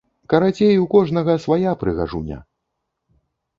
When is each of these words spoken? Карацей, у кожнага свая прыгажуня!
Карацей, 0.31 0.77
у 0.83 0.87
кожнага 0.93 1.35
свая 1.45 1.75
прыгажуня! 1.85 2.43